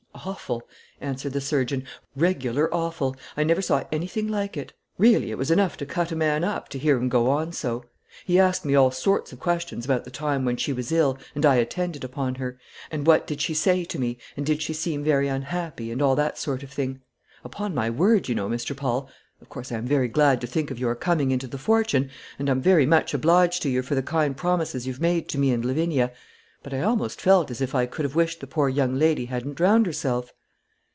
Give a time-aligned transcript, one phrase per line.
[0.23, 0.61] "Awful,"
[0.99, 1.83] answered the surgeon;
[2.15, 3.15] "regular awful.
[3.35, 4.71] I never saw anything like it.
[4.99, 7.85] Really it was enough to cut a man up to hear him go on so.
[8.23, 11.43] He asked me all sorts of questions about the time when she was ill and
[11.43, 12.59] I attended upon her,
[12.91, 16.15] and what did she say to me, and did she seem very unhappy, and all
[16.15, 17.01] that sort of thing.
[17.43, 18.77] Upon my word, you know, Mr.
[18.77, 19.09] Paul,
[19.41, 22.47] of course I am very glad to think of your coming into the fortune, and
[22.47, 25.65] I'm very much obliged to you for the kind promises you've made to me and
[25.65, 26.11] Lavinia;
[26.63, 29.55] but I almost felt as if I could have wished the poor young lady hadn't
[29.55, 30.31] drowned herself."